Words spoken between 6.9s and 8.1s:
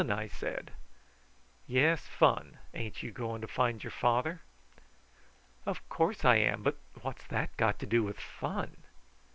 what's that got to do